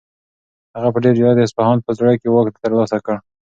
هغه 0.75 0.89
په 0.93 0.99
ډېر 1.03 1.13
جرئت 1.17 1.35
د 1.37 1.41
اصفهان 1.47 1.77
په 1.85 1.91
زړه 1.97 2.11
کې 2.19 2.27
واک 2.29 2.55
ترلاسه 2.63 2.97
کړ. 3.05 3.15